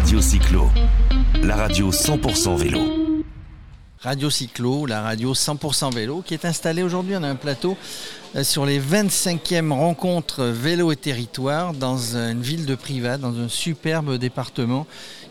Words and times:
Radio 0.00 0.22
Cyclo, 0.22 0.70
la 1.42 1.56
radio 1.56 1.90
100% 1.90 2.56
vélo. 2.56 2.80
Radio 3.98 4.30
Cyclo, 4.30 4.86
la 4.86 5.02
radio 5.02 5.34
100% 5.34 5.94
vélo, 5.94 6.22
qui 6.24 6.32
est 6.32 6.46
installée 6.46 6.82
aujourd'hui. 6.82 7.16
On 7.18 7.22
a 7.22 7.28
un 7.28 7.34
plateau 7.34 7.76
euh, 8.34 8.42
sur 8.42 8.64
les 8.64 8.80
25e 8.80 9.72
rencontres 9.72 10.42
vélo 10.44 10.90
et 10.90 10.96
territoire 10.96 11.74
dans 11.74 12.16
une 12.16 12.40
ville 12.40 12.64
de 12.64 12.74
Private, 12.76 13.20
dans 13.20 13.38
un 13.38 13.48
superbe 13.50 14.16
département 14.16 14.86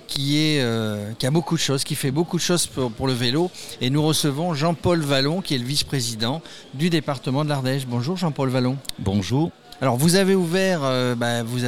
qui, 0.05 0.37
est, 0.37 0.61
euh, 0.61 1.13
qui 1.17 1.25
a 1.25 1.31
beaucoup 1.31 1.55
de 1.55 1.61
choses, 1.61 1.83
qui 1.83 1.95
fait 1.95 2.11
beaucoup 2.11 2.37
de 2.37 2.43
choses 2.43 2.67
pour, 2.67 2.91
pour 2.91 3.07
le 3.07 3.13
vélo. 3.13 3.49
Et 3.81 3.89
nous 3.89 4.03
recevons 4.03 4.53
Jean-Paul 4.53 4.99
Vallon, 4.99 5.41
qui 5.41 5.55
est 5.55 5.57
le 5.57 5.65
vice-président 5.65 6.43
du 6.75 6.91
département 6.91 7.43
de 7.43 7.49
l'Ardèche. 7.49 7.87
Bonjour 7.87 8.17
Jean-Paul 8.17 8.49
Vallon. 8.49 8.77
Bonjour. 8.99 9.51
Alors 9.81 9.95
vous 9.95 10.15
avez 10.15 10.35
ouvert, 10.35 10.81
euh, 10.83 11.15
bah, 11.15 11.41
vous 11.41 11.63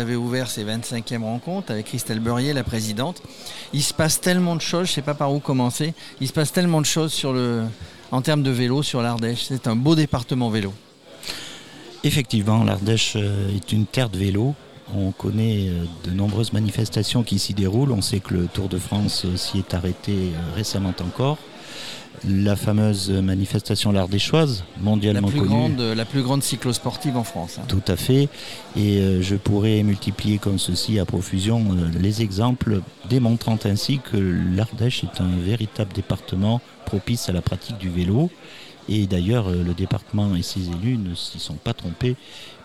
ces 0.50 0.66
25e 0.66 1.22
rencontres 1.22 1.72
avec 1.72 1.86
Christelle 1.86 2.20
Beurrier, 2.20 2.52
la 2.52 2.64
présidente. 2.64 3.22
Il 3.72 3.82
se 3.82 3.94
passe 3.94 4.20
tellement 4.20 4.58
de 4.58 4.62
choses, 4.62 4.88
je 4.88 4.92
ne 4.92 4.96
sais 4.96 5.02
pas 5.02 5.14
par 5.14 5.34
où 5.34 5.40
commencer. 5.40 5.94
Il 6.20 6.28
se 6.28 6.34
passe 6.34 6.52
tellement 6.52 6.82
de 6.82 6.86
choses 6.86 7.14
sur 7.14 7.32
le, 7.32 7.64
en 8.12 8.22
termes 8.22 8.44
de 8.44 8.52
vélo 8.52 8.84
sur 8.84 9.02
l'Ardèche. 9.02 9.46
C'est 9.48 9.66
un 9.66 9.78
beau 9.78 9.96
département 9.96 10.50
vélo. 10.50 10.74
Effectivement, 12.04 12.66
l'Ardèche 12.66 13.14
euh, 13.16 13.56
est 13.56 13.72
une 13.72 13.86
terre 13.86 14.10
de 14.10 14.18
vélo. 14.18 14.56
On 14.96 15.12
connaît 15.12 15.70
euh, 15.70 15.86
de 16.06 16.12
nombreuses 16.12 16.54
manifestations 16.54 17.24
qui 17.24 17.40
s'y 17.40 17.54
déroulent. 17.54 17.92
On 17.92 18.02
sait 18.02 18.20
que 18.20 18.34
le 18.34 18.48
Tour 18.48 18.68
de 18.70 18.78
France 18.78 19.26
s'y 19.36 19.60
est 19.60 19.74
arrêté 19.74 20.12
euh, 20.14 20.56
récemment 20.56 20.94
encore. 21.02 21.38
La 22.28 22.56
fameuse 22.56 23.10
manifestation 23.10 23.92
l'Ardéchoise, 23.92 24.64
La 24.78 24.84
mondialement 24.84 25.28
plus, 25.30 25.40
connue. 25.40 25.50
grande, 25.50 25.80
la 25.80 26.06
plus 26.06 26.22
grande 26.22 26.44
cyclosportive 26.44 27.18
en 27.18 27.24
France. 27.24 27.58
hein. 27.60 27.64
Tout 27.68 27.82
à 27.88 27.96
fait. 27.96 28.28
Et 28.76 29.00
euh, 29.00 29.22
je 29.24 29.36
pourrais 29.36 29.82
multiplier 29.82 30.38
comme 30.38 30.60
ceci 30.60 31.00
à 31.00 31.06
profusion 31.06 31.66
euh, 31.72 31.90
les 32.00 32.22
exemples 32.22 32.82
démontrant 33.10 33.58
ainsi 33.64 34.00
que 34.00 34.18
l'Ardèche 34.18 35.04
est 35.04 35.20
un 35.22 35.36
véritable 35.44 35.94
département 35.94 36.62
propice 36.86 37.28
à 37.30 37.32
la 37.32 37.42
pratique 37.42 37.78
du 37.80 37.90
vélo. 37.90 38.30
Et 38.90 39.08
d'ailleurs, 39.08 39.48
euh, 39.50 39.64
le 39.64 39.74
département 39.74 40.36
et 40.36 40.44
ses 40.44 40.68
élus 40.70 40.98
ne 40.98 41.16
s'y 41.16 41.40
sont 41.40 41.56
pas 41.56 41.74
trompés, 41.74 42.16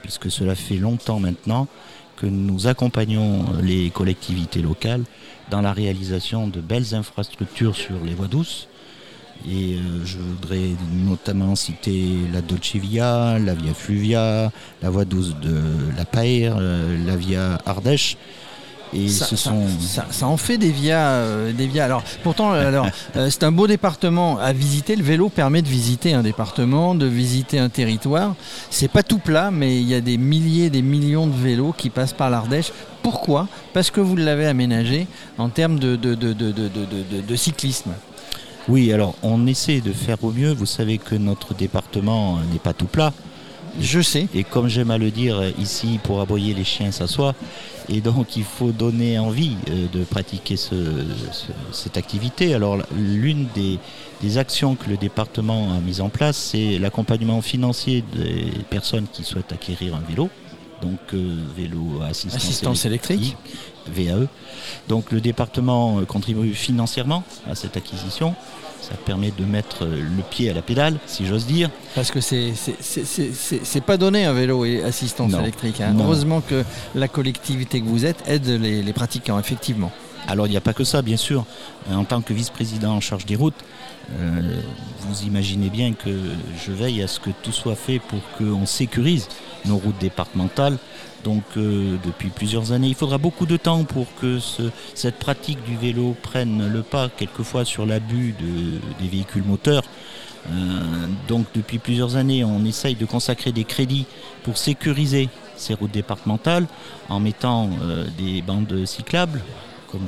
puisque 0.02 0.30
cela 0.30 0.54
fait 0.54 0.76
longtemps 0.76 1.20
maintenant 1.20 1.66
que 2.16 2.26
nous 2.26 2.66
accompagnons 2.66 3.40
euh, 3.40 3.62
les 3.62 3.90
collectivités 3.90 4.62
locales 4.62 5.04
dans 5.50 5.60
la 5.60 5.72
réalisation 5.72 6.48
de 6.48 6.60
belles 6.60 6.94
infrastructures 6.94 7.76
sur 7.76 8.02
les 8.04 8.14
voies 8.14 8.26
douces. 8.26 8.68
Et 9.48 9.74
euh, 9.74 10.04
je 10.04 10.18
voudrais 10.18 10.70
notamment 10.92 11.54
citer 11.54 12.16
la 12.32 12.40
Dolce 12.40 12.76
Via, 12.76 13.38
la 13.38 13.54
Via 13.54 13.74
Fluvia, 13.74 14.50
la 14.82 14.90
voie 14.90 15.04
douce 15.04 15.36
de 15.40 15.60
la 15.96 16.04
Paire, 16.04 16.56
euh, 16.58 17.06
la 17.06 17.16
Via 17.16 17.58
Ardèche. 17.66 18.16
Et 18.98 19.08
ça, 19.08 19.26
ce 19.26 19.36
ça- 19.36 19.50
sont 19.50 19.62
ça- 19.80 20.06
ça 20.10 20.26
en 20.26 20.36
fait 20.36 20.56
des 20.58 20.70
vias, 20.70 21.08
euh, 21.10 21.52
des 21.52 21.66
vias. 21.66 21.84
Alors 21.84 22.02
pourtant, 22.22 22.52
euh, 22.54 22.66
alors 22.66 22.86
euh, 23.16 23.28
c'est 23.30 23.42
un 23.44 23.52
beau 23.52 23.66
département 23.66 24.38
à 24.38 24.52
visiter. 24.52 24.96
Le 24.96 25.02
vélo 25.02 25.28
permet 25.28 25.60
de 25.62 25.68
visiter 25.68 26.14
un 26.14 26.22
département, 26.22 26.94
de 26.94 27.06
visiter 27.06 27.58
un 27.58 27.68
territoire. 27.68 28.34
C'est 28.70 28.90
pas 28.90 29.02
tout 29.02 29.18
plat, 29.18 29.50
mais 29.50 29.80
il 29.80 29.88
y 29.88 29.94
a 29.94 30.00
des 30.00 30.16
milliers, 30.16 30.70
des 30.70 30.82
millions 30.82 31.26
de 31.26 31.36
vélos 31.36 31.74
qui 31.76 31.90
passent 31.90 32.12
par 32.14 32.30
l'Ardèche. 32.30 32.72
Pourquoi? 33.02 33.48
Parce 33.72 33.90
que 33.90 34.00
vous 34.00 34.16
l'avez 34.16 34.46
aménagé 34.46 35.06
en 35.38 35.48
termes 35.48 35.78
de, 35.78 37.36
cyclisme. 37.36 37.92
Oui, 38.68 38.92
alors 38.92 39.14
on 39.22 39.46
essaie 39.46 39.80
de 39.80 39.92
faire 39.92 40.22
au 40.24 40.32
mieux. 40.32 40.52
Vous 40.52 40.66
savez 40.66 40.98
que 40.98 41.14
notre 41.14 41.54
département 41.54 42.38
n'est 42.52 42.58
pas 42.58 42.72
tout 42.72 42.86
plat. 42.86 43.12
Je 43.80 44.00
sais. 44.00 44.26
Et 44.34 44.44
comme 44.44 44.68
j'aime 44.68 44.90
à 44.90 44.98
le 44.98 45.10
dire, 45.10 45.36
euh, 45.38 45.50
ici, 45.58 45.98
pour 46.02 46.20
aboyer 46.20 46.54
les 46.54 46.64
chiens 46.64 46.90
s'assoit. 46.92 47.34
Et 47.88 48.00
donc, 48.00 48.36
il 48.36 48.42
faut 48.44 48.72
donner 48.72 49.18
envie 49.18 49.56
euh, 49.70 49.86
de 49.92 50.02
pratiquer 50.04 50.56
ce- 50.56 51.04
ce- 51.32 51.52
cette 51.72 51.96
activité. 51.96 52.54
Alors, 52.54 52.78
l'une 52.96 53.46
des, 53.54 53.78
des 54.22 54.38
actions 54.38 54.74
que 54.74 54.88
le 54.90 54.96
département 54.96 55.72
a 55.76 55.78
mises 55.80 56.00
en 56.00 56.08
place, 56.08 56.36
c'est 56.36 56.78
l'accompagnement 56.78 57.40
financier 57.42 58.02
des 58.14 58.50
personnes 58.70 59.06
qui 59.12 59.22
souhaitent 59.24 59.52
acquérir 59.52 59.94
un 59.94 60.00
vélo. 60.08 60.28
Donc, 60.82 60.98
euh, 61.14 61.36
vélo 61.56 62.00
à 62.02 62.06
assistance, 62.06 62.42
Assistance 62.42 62.84
électrique. 62.86 63.36
VAE. 63.94 64.26
Donc, 64.88 65.12
le 65.12 65.20
département 65.20 66.02
contribue 66.06 66.54
financièrement 66.54 67.22
à 67.48 67.54
cette 67.54 67.76
acquisition. 67.76 68.34
Ça 68.82 68.94
permet 69.04 69.32
de 69.36 69.44
mettre 69.44 69.84
le 69.86 70.22
pied 70.30 70.48
à 70.50 70.54
la 70.54 70.62
pédale, 70.62 70.96
si 71.06 71.26
j'ose 71.26 71.46
dire. 71.46 71.70
Parce 71.94 72.10
que 72.12 72.20
c'est 72.20 73.80
pas 73.84 73.96
donné 73.96 74.24
un 74.24 74.32
vélo 74.32 74.64
et 74.64 74.82
assistance 74.82 75.32
Non. 75.32 75.40
électrique. 75.40 75.80
hein. 75.80 75.94
Heureusement 75.98 76.40
que 76.40 76.64
la 76.94 77.08
collectivité 77.08 77.80
que 77.80 77.86
vous 77.86 78.04
êtes 78.06 78.22
aide 78.28 78.46
les, 78.46 78.82
les 78.82 78.92
pratiquants, 78.92 79.38
effectivement. 79.38 79.90
Alors 80.28 80.46
il 80.46 80.50
n'y 80.50 80.56
a 80.56 80.60
pas 80.60 80.72
que 80.74 80.84
ça, 80.84 81.02
bien 81.02 81.16
sûr. 81.16 81.44
En 81.90 82.04
tant 82.04 82.20
que 82.20 82.32
vice-président 82.32 82.92
en 82.92 83.00
charge 83.00 83.26
des 83.26 83.36
routes, 83.36 83.54
euh, 84.18 84.60
vous 85.00 85.22
imaginez 85.24 85.68
bien 85.68 85.92
que 85.92 86.10
je 86.64 86.72
veille 86.72 87.02
à 87.02 87.06
ce 87.08 87.20
que 87.20 87.30
tout 87.42 87.52
soit 87.52 87.76
fait 87.76 87.98
pour 88.00 88.18
qu'on 88.38 88.66
sécurise 88.66 89.28
nos 89.66 89.76
routes 89.78 89.98
départementales. 89.98 90.78
Donc 91.24 91.42
euh, 91.56 91.96
depuis 92.04 92.28
plusieurs 92.28 92.72
années, 92.72 92.88
il 92.88 92.94
faudra 92.94 93.18
beaucoup 93.18 93.46
de 93.46 93.56
temps 93.56 93.84
pour 93.84 94.06
que 94.20 94.38
ce- 94.38 94.70
cette 94.94 95.16
pratique 95.18 95.62
du 95.64 95.76
vélo 95.76 96.14
prenne 96.22 96.68
le 96.72 96.82
pas, 96.82 97.08
quelquefois 97.08 97.64
sur 97.64 97.84
l'abus 97.86 98.34
de- 98.38 98.78
des 99.02 99.08
véhicules 99.08 99.42
moteurs. 99.44 99.82
Euh, 100.48 100.80
donc 101.26 101.46
depuis 101.54 101.78
plusieurs 101.78 102.14
années, 102.16 102.44
on 102.44 102.64
essaye 102.64 102.94
de 102.94 103.04
consacrer 103.04 103.50
des 103.50 103.64
crédits 103.64 104.06
pour 104.44 104.56
sécuriser 104.58 105.28
ces 105.56 105.74
routes 105.74 105.90
départementales 105.90 106.66
en 107.08 107.18
mettant 107.18 107.70
euh, 107.82 108.04
des 108.18 108.42
bandes 108.42 108.84
cyclables, 108.86 109.42
comme, 109.90 110.06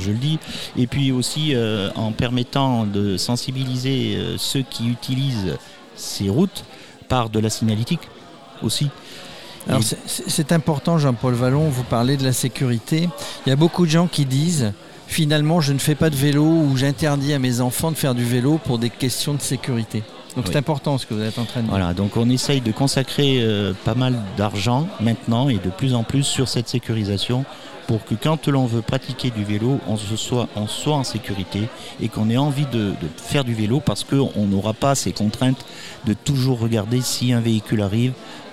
je 0.00 0.10
le 0.10 0.16
dis, 0.18 0.38
et 0.76 0.86
puis 0.86 1.10
aussi 1.10 1.52
en 1.96 2.12
permettant 2.12 2.84
de 2.86 3.16
sensibiliser 3.16 4.16
ceux 4.38 4.62
qui 4.62 4.88
utilisent 4.88 5.56
ces 5.96 6.28
routes 6.28 6.64
par 7.08 7.28
de 7.28 7.40
la 7.40 7.50
signalétique 7.50 8.00
aussi. 8.62 8.88
Alors 9.68 9.80
Et- 9.82 9.96
c'est- 10.26 10.52
important, 10.52 10.98
Jean-Paul 10.98 11.34
Vallon, 11.34 11.68
vous 11.68 11.82
parlez 11.84 12.16
de 12.16 12.24
la 12.24 12.32
sécurité. 12.32 13.08
Il 13.46 13.50
y 13.50 13.52
a 13.52 13.56
beaucoup 13.56 13.84
de 13.84 13.90
gens 13.90 14.06
qui 14.06 14.24
disent 14.24 14.72
finalement 15.06 15.60
je 15.60 15.72
ne 15.72 15.78
fais 15.78 15.94
pas 15.94 16.08
de 16.10 16.16
vélo 16.16 16.44
ou 16.44 16.76
j'interdis 16.76 17.34
à 17.34 17.38
mes 17.38 17.60
enfants 17.60 17.90
de 17.90 17.96
faire 17.96 18.14
du 18.14 18.24
vélo 18.24 18.58
pour 18.64 18.78
des 18.78 18.90
questions 18.90 19.34
de 19.34 19.40
sécurité. 19.42 20.02
Donc 20.36 20.44
Oui. 20.46 20.50
c'est 20.52 20.58
important 20.58 20.96
ce 20.96 21.06
que 21.06 21.14
vous 21.14 21.22
êtes 21.22 21.38
en 21.38 21.44
train 21.44 21.60
de 21.60 21.64
dire. 21.66 21.70
Voilà, 21.76 21.92
donc 21.92 22.16
on 22.16 22.30
essaye 22.30 22.60
de 22.60 22.70
consacrer 22.72 23.40
euh, 23.42 23.72
pas 23.84 23.94
mal 23.96 24.14
d'argent 24.36 24.86
maintenant 25.00 25.48
et 25.48 25.56
de 25.56 25.70
plus 25.70 25.94
en 25.94 26.04
plus 26.04 26.22
sur 26.22 26.48
cette 26.48 26.68
sécurisation 26.68 27.44
pour 27.90 28.04
que 28.04 28.14
quand 28.14 28.46
l'on 28.46 28.66
veut 28.66 28.82
pratiquer 28.82 29.30
du 29.30 29.42
vélo, 29.42 29.80
on, 29.88 29.96
se 29.96 30.14
soit, 30.14 30.46
on 30.54 30.68
soit 30.68 30.94
en 30.94 31.02
sécurité 31.02 31.68
et 32.00 32.06
qu'on 32.08 32.30
ait 32.30 32.36
envie 32.36 32.66
de, 32.66 32.90
de 32.90 33.08
faire 33.16 33.42
du 33.42 33.52
vélo 33.52 33.80
parce 33.84 34.04
qu'on 34.04 34.46
n'aura 34.46 34.74
pas 34.74 34.94
ces 34.94 35.10
contraintes 35.10 35.66
de 36.06 36.14
toujours 36.14 36.60
regarder 36.60 37.00
si 37.00 37.32
un 37.32 37.40
véhicule 37.40 37.82
arrive 37.82 38.12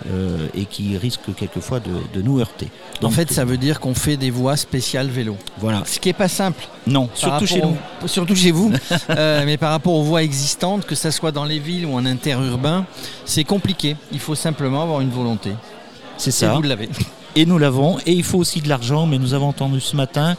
euh, 0.09 0.47
et 0.55 0.65
qui 0.65 0.97
risque 0.97 1.35
quelquefois 1.35 1.79
de, 1.79 1.91
de 2.15 2.23
nous 2.23 2.39
heurter. 2.39 2.67
en 3.03 3.11
fait, 3.11 3.31
ça 3.31 3.45
veut 3.45 3.57
dire 3.57 3.79
qu'on 3.79 3.93
fait 3.93 4.17
des 4.17 4.31
voies 4.31 4.57
spéciales 4.57 5.07
vélo. 5.07 5.37
Voilà. 5.59 5.83
Ce 5.85 5.99
qui 5.99 6.09
n'est 6.09 6.13
pas 6.13 6.29
simple. 6.29 6.67
Non, 6.87 7.07
surtout 7.13 7.45
chez 7.45 7.61
nous. 7.61 7.77
surtout 8.07 8.35
chez 8.35 8.49
vous. 8.51 8.71
Euh, 9.11 9.43
mais 9.45 9.57
par 9.57 9.71
rapport 9.71 9.93
aux 9.93 10.03
voies 10.03 10.23
existantes, 10.23 10.85
que 10.85 10.95
ce 10.95 11.11
soit 11.11 11.31
dans 11.31 11.45
les 11.45 11.59
villes 11.59 11.85
ou 11.85 11.93
en 11.93 12.05
interurbain, 12.05 12.85
c'est 13.25 13.43
compliqué. 13.43 13.95
Il 14.11 14.19
faut 14.19 14.35
simplement 14.35 14.81
avoir 14.81 15.01
une 15.01 15.09
volonté. 15.09 15.51
C'est 16.17 16.29
Et 16.29 16.33
ça. 16.33 16.53
vous 16.53 16.61
l'avez. 16.63 16.89
Et 17.37 17.45
nous 17.45 17.59
l'avons. 17.59 17.99
Et 18.07 18.13
il 18.13 18.23
faut 18.23 18.39
aussi 18.39 18.61
de 18.61 18.67
l'argent, 18.67 19.05
mais 19.05 19.19
nous 19.19 19.35
avons 19.35 19.49
entendu 19.49 19.79
ce 19.79 19.95
matin 19.95 20.35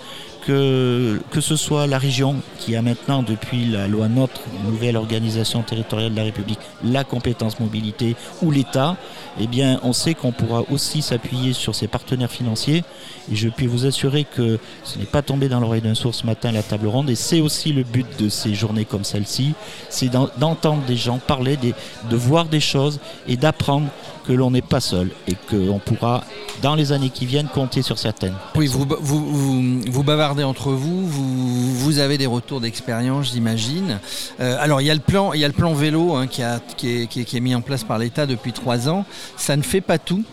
que, 0.46 1.20
que 1.30 1.40
ce 1.40 1.56
soit 1.56 1.86
la 1.86 1.98
région 1.98 2.36
qui 2.58 2.76
a 2.76 2.82
maintenant, 2.82 3.22
depuis 3.22 3.66
la 3.66 3.86
loi 3.88 4.08
NOTRe, 4.08 4.40
nouvelle 4.64 4.96
organisation 4.96 5.62
territoriale 5.62 6.12
de 6.12 6.16
la 6.16 6.24
République, 6.24 6.58
la 6.84 7.04
compétence 7.04 7.60
mobilité, 7.60 8.16
ou 8.42 8.50
l'État, 8.50 8.96
eh 9.40 9.46
bien, 9.46 9.78
on 9.82 9.92
sait 9.92 10.14
qu'on 10.14 10.32
pourra 10.32 10.62
aussi 10.70 11.02
s'appuyer 11.02 11.52
sur 11.52 11.74
ses 11.74 11.86
partenaires 11.88 12.30
financiers. 12.30 12.82
Et 13.30 13.36
je 13.36 13.48
puis 13.48 13.66
vous 13.66 13.84
assurer 13.86 14.24
que 14.24 14.58
ce 14.84 14.98
n'est 14.98 15.04
pas 15.04 15.22
tombé 15.22 15.48
dans 15.48 15.60
l'oreille 15.60 15.82
d'un 15.82 15.94
sourd 15.94 16.14
ce 16.14 16.24
matin, 16.26 16.50
la 16.50 16.62
table 16.62 16.86
ronde. 16.88 17.10
Et 17.10 17.14
c'est 17.14 17.40
aussi 17.40 17.72
le 17.72 17.82
but 17.82 18.06
de 18.18 18.28
ces 18.28 18.54
journées 18.54 18.84
comme 18.86 19.04
celle-ci, 19.04 19.52
c'est 19.90 20.08
d'en- 20.08 20.30
d'entendre 20.38 20.82
des 20.86 20.96
gens 20.96 21.18
parler, 21.18 21.56
de 21.56 22.16
voir 22.16 22.46
des 22.46 22.60
choses 22.60 23.00
et 23.26 23.36
d'apprendre 23.36 23.88
que 24.26 24.32
l'on 24.34 24.50
n'est 24.50 24.60
pas 24.62 24.80
seul 24.80 25.10
et 25.26 25.34
qu'on 25.48 25.78
pourra, 25.78 26.22
dans 26.60 26.74
les 26.74 26.92
années 26.92 27.08
qui 27.08 27.24
viennent, 27.24 27.48
compter 27.48 27.80
sur 27.80 27.98
certaines. 27.98 28.34
Oui, 28.56 28.66
vous, 28.66 28.86
vous, 29.00 29.80
vous 29.86 30.02
bavardez 30.02 30.37
entre 30.44 30.72
vous, 30.72 31.06
vous, 31.06 31.74
vous 31.74 31.98
avez 31.98 32.18
des 32.18 32.26
retours 32.26 32.60
d'expérience, 32.60 33.32
j'imagine. 33.32 34.00
Euh, 34.40 34.56
alors, 34.60 34.80
il 34.80 34.86
y 34.86 34.90
a 34.90 34.94
le 34.94 35.00
plan, 35.00 35.32
il 35.32 35.40
y 35.40 35.44
a 35.44 35.48
le 35.48 35.54
plan 35.54 35.74
vélo 35.74 36.14
hein, 36.14 36.26
qui, 36.26 36.42
a, 36.42 36.60
qui, 36.76 37.02
est, 37.02 37.06
qui 37.06 37.20
est- 37.20 37.24
qui 37.24 37.36
est 37.36 37.40
mis 37.40 37.54
en 37.54 37.60
place 37.60 37.84
par 37.84 37.98
l'État 37.98 38.26
depuis 38.26 38.52
trois 38.52 38.88
ans. 38.88 39.04
Ça 39.36 39.56
ne 39.56 39.62
fait 39.62 39.80
pas 39.80 39.98
tout. 39.98 40.24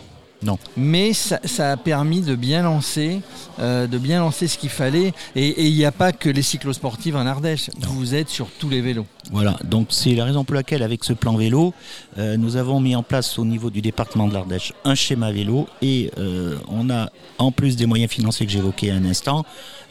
Non. 0.43 0.59
Mais 0.77 1.13
ça, 1.13 1.39
ça 1.45 1.71
a 1.71 1.77
permis 1.77 2.21
de 2.21 2.35
bien 2.35 2.61
lancer, 2.63 3.21
euh, 3.59 3.87
de 3.87 3.97
bien 3.97 4.19
lancer 4.19 4.47
ce 4.47 4.57
qu'il 4.57 4.69
fallait. 4.69 5.13
Et 5.35 5.47
et 5.47 5.65
il 5.67 5.75
n'y 5.75 5.85
a 5.85 5.91
pas 5.91 6.11
que 6.11 6.29
les 6.29 6.41
cyclosportives 6.43 7.15
en 7.15 7.25
Ardèche. 7.25 7.69
Vous 7.79 8.13
êtes 8.13 8.29
sur 8.29 8.47
tous 8.59 8.69
les 8.69 8.81
vélos. 8.81 9.05
Voilà, 9.31 9.57
donc 9.63 9.87
c'est 9.89 10.13
la 10.13 10.25
raison 10.25 10.43
pour 10.43 10.55
laquelle 10.55 10.83
avec 10.83 11.03
ce 11.03 11.13
plan 11.13 11.35
vélo, 11.35 11.73
euh, 12.17 12.37
nous 12.37 12.57
avons 12.57 12.79
mis 12.79 12.95
en 12.95 13.01
place 13.01 13.39
au 13.39 13.45
niveau 13.45 13.71
du 13.71 13.81
département 13.81 14.27
de 14.27 14.33
l'Ardèche 14.33 14.73
un 14.83 14.93
schéma 14.93 15.31
vélo 15.31 15.67
et 15.81 16.11
euh, 16.19 16.57
on 16.67 16.91
a, 16.91 17.09
en 17.39 17.51
plus 17.51 17.75
des 17.75 17.87
moyens 17.87 18.11
financiers 18.11 18.45
que 18.45 18.51
j'évoquais 18.51 18.91
un 18.91 19.03
instant, 19.03 19.43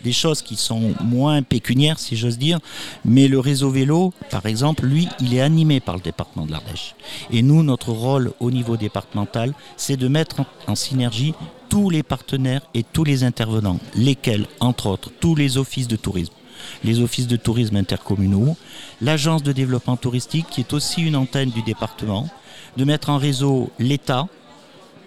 des 0.04 0.12
choses 0.12 0.40
qui 0.40 0.54
sont 0.54 0.94
moins 1.02 1.42
pécuniaires 1.42 1.98
si 1.98 2.16
j'ose 2.16 2.38
dire, 2.38 2.60
mais 3.04 3.26
le 3.26 3.40
réseau 3.40 3.70
vélo, 3.70 4.12
par 4.30 4.46
exemple, 4.46 4.86
lui, 4.86 5.08
il 5.20 5.34
est 5.34 5.40
animé 5.40 5.80
par 5.80 5.96
le 5.96 6.02
département 6.02 6.46
de 6.46 6.52
l'Ardèche. 6.52 6.94
Et 7.32 7.42
nous, 7.42 7.62
notre 7.64 7.90
rôle 7.90 8.32
au 8.38 8.50
niveau 8.52 8.76
départemental, 8.76 9.52
c'est 9.76 9.96
de 9.96 10.06
mettre 10.06 10.42
en 10.68 10.74
synergie 10.76 11.34
tous 11.68 11.90
les 11.90 12.04
partenaires 12.04 12.62
et 12.74 12.84
tous 12.84 13.02
les 13.02 13.24
intervenants, 13.24 13.80
lesquels, 13.96 14.46
entre 14.60 14.86
autres, 14.86 15.10
tous 15.20 15.34
les 15.34 15.58
offices 15.58 15.88
de 15.88 15.96
tourisme 15.96 16.32
les 16.82 17.00
offices 17.00 17.26
de 17.26 17.36
tourisme 17.36 17.76
intercommunaux, 17.76 18.56
l'agence 19.00 19.42
de 19.42 19.52
développement 19.52 19.96
touristique 19.96 20.46
qui 20.50 20.60
est 20.60 20.72
aussi 20.72 21.02
une 21.02 21.16
antenne 21.16 21.50
du 21.50 21.62
département, 21.62 22.28
de 22.76 22.84
mettre 22.84 23.10
en 23.10 23.18
réseau 23.18 23.70
l'État, 23.78 24.26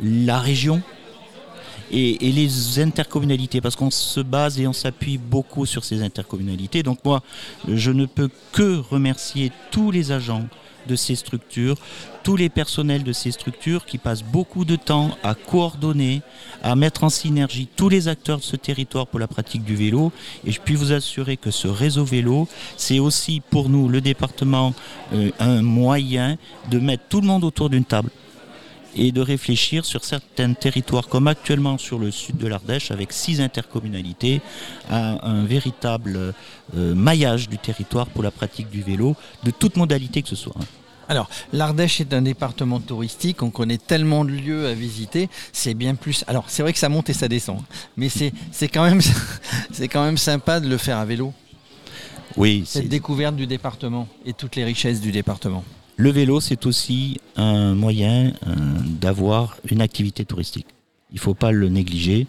la 0.01 0.39
région 0.39 0.81
et, 1.91 2.17
les 2.31 2.79
intercommunalités, 2.79 3.61
parce 3.61 3.75
qu'on 3.75 3.91
se 3.91 4.19
base 4.19 4.59
et 4.59 4.67
on 4.67 4.73
s'appuie 4.73 5.17
beaucoup 5.17 5.65
sur 5.65 5.83
ces 5.83 6.01
intercommunalités. 6.01 6.83
Donc 6.83 6.99
moi, 7.05 7.23
je 7.67 7.91
ne 7.91 8.05
peux 8.05 8.29
que 8.51 8.77
remercier 8.77 9.51
tous 9.71 9.91
les 9.91 10.11
agents 10.11 10.45
de 10.87 10.95
ces 10.95 11.15
structures, 11.15 11.77
tous 12.23 12.35
les 12.35 12.49
personnels 12.49 13.03
de 13.03 13.13
ces 13.13 13.31
structures 13.31 13.85
qui 13.85 13.97
passent 13.97 14.23
beaucoup 14.23 14.65
de 14.65 14.75
temps 14.75 15.11
à 15.23 15.35
coordonner, 15.35 16.21
à 16.63 16.75
mettre 16.75 17.03
en 17.03 17.09
synergie 17.09 17.67
tous 17.75 17.89
les 17.89 18.07
acteurs 18.07 18.39
de 18.39 18.43
ce 18.43 18.55
territoire 18.55 19.07
pour 19.07 19.19
la 19.19 19.27
pratique 19.27 19.63
du 19.63 19.75
vélo. 19.75 20.11
Et 20.45 20.51
je 20.51 20.59
puis 20.59 20.75
vous 20.75 20.91
assurer 20.91 21.37
que 21.37 21.51
ce 21.51 21.67
réseau 21.67 22.03
vélo, 22.03 22.47
c'est 22.75 22.99
aussi 22.99 23.41
pour 23.49 23.69
nous, 23.69 23.87
le 23.87 24.01
département, 24.01 24.73
euh, 25.13 25.31
un 25.39 25.61
moyen 25.61 26.37
de 26.71 26.79
mettre 26.79 27.03
tout 27.09 27.21
le 27.21 27.27
monde 27.27 27.43
autour 27.43 27.69
d'une 27.69 27.85
table 27.85 28.09
et 28.97 29.11
de 29.11 29.21
réfléchir 29.21 29.85
sur 29.85 30.03
certains 30.03 30.53
territoires, 30.53 31.07
comme 31.07 31.27
actuellement 31.27 31.77
sur 31.77 31.99
le 31.99 32.11
sud 32.11 32.37
de 32.37 32.47
l'Ardèche, 32.47 32.91
avec 32.91 33.13
six 33.13 33.39
intercommunalités, 33.41 34.41
à 34.89 35.25
un 35.27 35.45
véritable 35.45 36.33
euh, 36.75 36.95
maillage 36.95 37.49
du 37.49 37.57
territoire 37.57 38.07
pour 38.07 38.23
la 38.23 38.31
pratique 38.31 38.69
du 38.69 38.81
vélo, 38.81 39.15
de 39.43 39.51
toute 39.51 39.77
modalité 39.77 40.21
que 40.21 40.29
ce 40.29 40.35
soit. 40.35 40.55
Alors, 41.09 41.29
l'Ardèche 41.53 42.01
est 42.01 42.13
un 42.13 42.21
département 42.21 42.81
touristique, 42.81 43.41
on 43.41 43.49
connaît 43.49 43.77
tellement 43.77 44.25
de 44.25 44.31
lieux 44.31 44.67
à 44.67 44.73
visiter, 44.73 45.29
c'est 45.53 45.73
bien 45.73 45.95
plus... 45.95 46.25
Alors, 46.27 46.45
c'est 46.49 46.63
vrai 46.63 46.73
que 46.73 46.79
ça 46.79 46.89
monte 46.89 47.09
et 47.09 47.13
ça 47.13 47.29
descend, 47.29 47.61
mais 47.95 48.09
c'est 48.09 48.67
quand, 48.67 48.83
même- 48.83 48.99
quand 49.91 50.03
même 50.03 50.17
sympa 50.17 50.59
de 50.59 50.67
le 50.67 50.77
faire 50.77 50.97
à 50.97 51.05
vélo, 51.05 51.33
Oui, 52.35 52.63
cette 52.65 52.89
découverte 52.89 53.37
du 53.37 53.47
département 53.47 54.05
et 54.25 54.33
toutes 54.33 54.57
les 54.57 54.65
richesses 54.65 54.99
du 54.99 55.13
département. 55.13 55.63
Le 55.99 56.11
vélo, 56.11 56.39
c'est 56.39 56.67
aussi 56.67 57.19
un 57.35 57.73
moyen 57.73 58.31
euh, 58.45 58.53
d'avoir 59.01 59.57
une 59.69 59.81
activité 59.81 60.25
touristique. 60.25 60.67
Il 61.11 61.15
ne 61.15 61.19
faut 61.19 61.33
pas 61.33 61.51
le 61.51 61.69
négliger. 61.69 62.27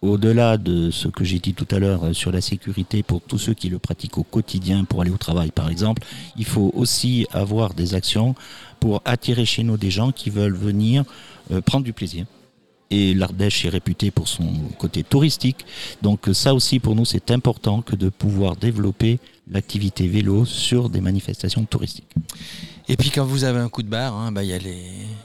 Au-delà 0.00 0.56
de 0.56 0.90
ce 0.90 1.08
que 1.08 1.22
j'ai 1.22 1.38
dit 1.38 1.52
tout 1.52 1.68
à 1.70 1.78
l'heure 1.78 2.04
euh, 2.06 2.12
sur 2.14 2.32
la 2.32 2.40
sécurité 2.40 3.02
pour 3.02 3.20
tous 3.20 3.36
ceux 3.36 3.52
qui 3.52 3.68
le 3.68 3.78
pratiquent 3.78 4.16
au 4.16 4.22
quotidien 4.22 4.84
pour 4.84 5.02
aller 5.02 5.10
au 5.10 5.18
travail 5.18 5.50
par 5.50 5.68
exemple, 5.68 6.02
il 6.38 6.46
faut 6.46 6.72
aussi 6.74 7.26
avoir 7.32 7.74
des 7.74 7.94
actions 7.94 8.34
pour 8.80 9.02
attirer 9.04 9.44
chez 9.44 9.62
nous 9.62 9.76
des 9.76 9.90
gens 9.90 10.10
qui 10.10 10.30
veulent 10.30 10.56
venir 10.56 11.04
euh, 11.52 11.60
prendre 11.60 11.84
du 11.84 11.92
plaisir. 11.92 12.24
Et 12.90 13.12
l'Ardèche 13.12 13.66
est 13.66 13.70
réputée 13.70 14.10
pour 14.10 14.26
son 14.26 14.48
côté 14.78 15.02
touristique. 15.02 15.66
Donc 16.00 16.30
ça 16.32 16.54
aussi 16.54 16.78
pour 16.78 16.96
nous 16.96 17.04
c'est 17.04 17.30
important 17.30 17.82
que 17.82 17.94
de 17.94 18.08
pouvoir 18.08 18.56
développer 18.56 19.18
l'activité 19.50 20.06
vélo 20.08 20.44
sur 20.44 20.88
des 20.88 21.00
manifestations 21.00 21.64
touristiques. 21.64 22.08
Et 22.88 22.96
puis 22.96 23.10
quand 23.10 23.24
vous 23.24 23.44
avez 23.44 23.60
un 23.60 23.68
coup 23.68 23.82
de 23.82 23.88
barre, 23.88 24.14
hein, 24.14 24.32
bah, 24.32 24.42
il 24.42 24.50
y 24.50 24.52
a, 24.52 24.58
les, 24.58 24.76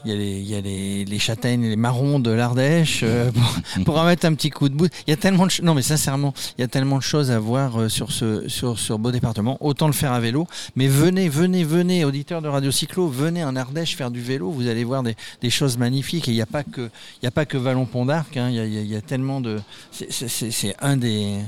y 0.04 0.12
a, 0.12 0.14
les, 0.14 0.40
y 0.42 0.54
a 0.54 0.60
les, 0.60 1.04
les 1.04 1.18
châtaignes 1.18 1.64
et 1.64 1.68
les 1.68 1.76
marrons 1.76 2.20
de 2.20 2.30
l'Ardèche 2.30 3.00
euh, 3.02 3.30
pour, 3.76 3.84
pour 3.84 3.98
en 3.98 4.04
mettre 4.06 4.26
un 4.26 4.34
petit 4.34 4.50
coup 4.50 4.68
de 4.68 4.74
bout. 4.74 4.88
Il 5.06 5.10
y 5.10 5.12
a 5.12 5.16
tellement 5.16 5.46
de 5.46 5.52
non 5.64 5.74
mais 5.74 5.82
sincèrement, 5.82 6.34
il 6.56 6.60
y 6.60 6.64
a 6.64 6.68
tellement 6.68 6.98
de 6.98 7.02
choses 7.02 7.30
à 7.32 7.38
voir 7.40 7.80
euh, 7.80 7.88
sur 7.88 8.12
ce 8.12 8.48
sur 8.48 8.78
ce 8.78 8.92
beau 8.92 9.10
département. 9.10 9.56
Autant 9.60 9.88
le 9.88 9.92
faire 9.92 10.12
à 10.12 10.20
vélo, 10.20 10.46
mais 10.76 10.86
venez, 10.86 11.28
venez, 11.28 11.64
venez, 11.64 12.04
auditeurs 12.04 12.42
de 12.42 12.48
Radio 12.48 12.70
Cyclo, 12.70 13.08
venez 13.08 13.42
en 13.44 13.56
Ardèche 13.56 13.96
faire 13.96 14.10
du 14.12 14.20
vélo. 14.20 14.50
Vous 14.50 14.68
allez 14.68 14.84
voir 14.84 15.02
des, 15.02 15.16
des 15.42 15.50
choses 15.50 15.78
magnifiques. 15.78 16.28
Et 16.28 16.32
il 16.32 16.36
n'y 16.36 16.42
a 16.42 16.46
pas 16.46 16.62
que 16.62 16.82
il 17.20 17.24
y 17.24 17.28
a 17.28 17.32
pas 17.32 17.44
que 17.44 17.56
Vallon 17.58 17.86
Pont 17.86 18.06
d'Arc. 18.06 18.36
hein. 18.36 18.48
Il 18.50 18.54
y, 18.54 18.58
y 18.58 18.60
a- 18.60 18.64
il 18.82 18.86
y 18.86 18.96
a 18.96 19.00
tellement 19.02 19.40
de 19.40 19.58
c'est- 19.90 20.76
un 20.80 20.96
des 20.96 21.38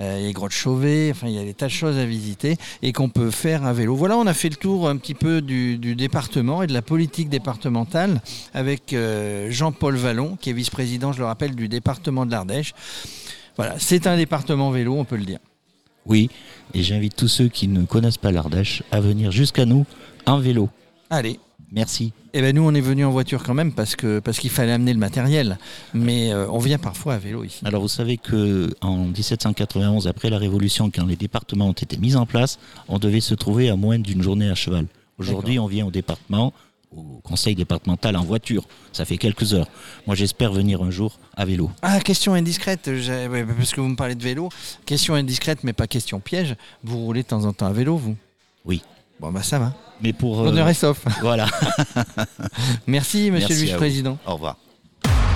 il 0.00 0.06
y 0.06 0.08
a 0.08 0.16
les 0.18 0.32
grottes 0.32 0.52
Chauvet, 0.52 1.10
enfin 1.10 1.28
il 1.28 1.34
y 1.34 1.38
a 1.38 1.44
des 1.44 1.54
tas 1.54 1.66
de 1.66 1.70
choses 1.70 1.98
à 1.98 2.06
visiter 2.06 2.56
et 2.82 2.92
qu'on 2.92 3.08
peut 3.08 3.30
faire 3.30 3.64
à 3.64 3.72
vélo. 3.72 3.94
Voilà, 3.94 4.16
on 4.16 4.26
a 4.26 4.34
fait 4.34 4.48
le 4.48 4.56
tour 4.56 4.88
un 4.88 4.96
petit 4.96 5.14
peu 5.14 5.42
du, 5.42 5.76
du 5.78 5.94
département 5.94 6.62
et 6.62 6.66
de 6.66 6.72
la 6.72 6.82
politique 6.82 7.28
départementale 7.28 8.22
avec 8.54 8.92
euh, 8.92 9.50
Jean-Paul 9.50 9.96
Vallon, 9.96 10.36
qui 10.40 10.50
est 10.50 10.54
vice-président, 10.54 11.12
je 11.12 11.18
le 11.18 11.26
rappelle, 11.26 11.54
du 11.54 11.68
département 11.68 12.26
de 12.26 12.30
l'Ardèche. 12.30 12.74
Voilà, 13.56 13.74
c'est 13.78 14.06
un 14.06 14.16
département 14.16 14.70
vélo, 14.70 14.96
on 14.96 15.04
peut 15.04 15.16
le 15.16 15.24
dire. 15.24 15.38
Oui, 16.06 16.30
et 16.72 16.82
j'invite 16.82 17.14
tous 17.14 17.28
ceux 17.28 17.48
qui 17.48 17.68
ne 17.68 17.84
connaissent 17.84 18.16
pas 18.16 18.32
l'Ardèche 18.32 18.82
à 18.90 19.00
venir 19.00 19.30
jusqu'à 19.30 19.66
nous 19.66 19.84
en 20.26 20.38
vélo. 20.38 20.70
Allez. 21.10 21.38
Merci. 21.72 22.12
Eh 22.32 22.40
ben 22.40 22.54
nous 22.54 22.62
on 22.62 22.74
est 22.74 22.80
venus 22.80 23.06
en 23.06 23.10
voiture 23.10 23.42
quand 23.42 23.54
même 23.54 23.72
parce 23.72 23.96
que 23.96 24.18
parce 24.18 24.38
qu'il 24.38 24.50
fallait 24.50 24.72
amener 24.72 24.92
le 24.92 24.98
matériel, 24.98 25.58
mais 25.94 26.32
euh, 26.32 26.48
on 26.50 26.58
vient 26.58 26.78
parfois 26.78 27.14
à 27.14 27.18
vélo 27.18 27.44
ici. 27.44 27.60
Alors 27.64 27.82
vous 27.82 27.88
savez 27.88 28.16
que 28.16 28.70
en 28.80 29.06
1791, 29.06 30.06
après 30.08 30.30
la 30.30 30.38
Révolution, 30.38 30.90
quand 30.92 31.06
les 31.06 31.16
départements 31.16 31.68
ont 31.68 31.72
été 31.72 31.96
mis 31.96 32.16
en 32.16 32.26
place, 32.26 32.58
on 32.88 32.98
devait 32.98 33.20
se 33.20 33.34
trouver 33.34 33.68
à 33.68 33.76
moins 33.76 33.98
d'une 33.98 34.22
journée 34.22 34.48
à 34.50 34.54
cheval. 34.54 34.86
Aujourd'hui, 35.18 35.58
on 35.58 35.66
vient 35.66 35.86
au 35.86 35.90
département, 35.90 36.54
au 36.96 37.20
conseil 37.22 37.54
départemental 37.54 38.16
en 38.16 38.24
voiture. 38.24 38.66
Ça 38.90 39.04
fait 39.04 39.18
quelques 39.18 39.52
heures. 39.52 39.68
Moi, 40.06 40.16
j'espère 40.16 40.50
venir 40.50 40.82
un 40.82 40.90
jour 40.90 41.18
à 41.36 41.44
vélo. 41.44 41.70
Ah, 41.82 42.00
question 42.00 42.32
indiscrète, 42.32 42.86
ouais, 42.88 43.44
parce 43.44 43.72
que 43.72 43.82
vous 43.82 43.88
me 43.88 43.96
parlez 43.96 44.14
de 44.14 44.22
vélo. 44.22 44.48
Question 44.86 45.14
indiscrète, 45.14 45.62
mais 45.62 45.74
pas 45.74 45.86
question 45.86 46.20
piège. 46.20 46.56
Vous 46.82 46.98
roulez 47.04 47.22
de 47.22 47.28
temps 47.28 47.44
en 47.44 47.52
temps 47.52 47.66
à 47.66 47.72
vélo, 47.72 47.98
vous? 47.98 48.16
Oui. 48.64 48.82
Bon, 49.20 49.30
bah 49.30 49.42
ça 49.42 49.58
va. 49.58 49.72
Mais 50.02 50.12
pour... 50.12 50.40
euh, 50.40 50.48
Honneur 50.48 50.68
et 50.68 50.74
sauf. 50.74 51.04
voilà. 51.20 51.46
Merci, 52.86 53.30
monsieur 53.30 53.48
Merci 53.48 53.54
le 53.54 53.66
vice-président. 53.68 54.18
Au 54.26 54.34
revoir. 54.34 54.56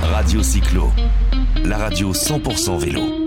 Radio 0.02 0.42
Cyclo, 0.42 0.90
la 1.64 1.76
radio 1.78 2.12
100% 2.12 2.78
vélo. 2.78 3.23